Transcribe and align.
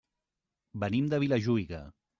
Venim 0.85 1.13
de 1.13 1.23
Vilajuïga. 1.27 1.87